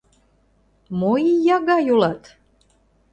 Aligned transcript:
Мо 0.99 1.13
ия 1.31 1.57
гай 1.69 1.83
улат? 1.93 2.23